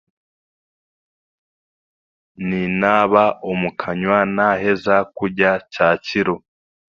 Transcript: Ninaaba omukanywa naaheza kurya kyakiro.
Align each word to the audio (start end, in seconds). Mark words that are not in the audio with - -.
Ninaaba 2.47 3.25
omukanywa 3.49 4.19
naaheza 4.35 4.95
kurya 5.15 5.51
kyakiro. 5.73 6.35